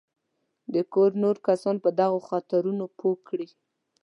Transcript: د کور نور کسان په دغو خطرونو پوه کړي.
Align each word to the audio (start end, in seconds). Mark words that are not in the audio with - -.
د 0.73 0.75
کور 0.93 1.11
نور 1.23 1.37
کسان 1.47 1.75
په 1.83 1.89
دغو 1.99 2.19
خطرونو 2.29 2.83
پوه 2.97 3.17
کړي. 3.27 3.47